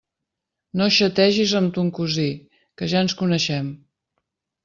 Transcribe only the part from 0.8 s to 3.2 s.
xategis amb ton cosí, que ja ens